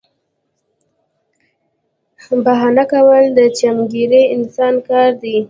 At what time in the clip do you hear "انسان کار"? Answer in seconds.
4.35-5.09